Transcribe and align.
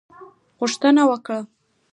غوښتنه 0.59 1.03
وکړه. 1.09 1.39